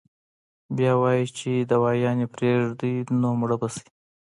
بيا 0.75 0.93
وائي 1.01 1.23
چې 1.37 1.51
دوايانې 1.71 2.25
پرېږدي 2.35 2.93
نو 3.21 3.29
مړه 3.39 3.55
به 3.61 3.67
شي- 3.73 3.85